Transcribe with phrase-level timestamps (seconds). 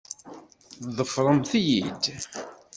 [0.97, 2.03] Ḍefremt-iyi-d!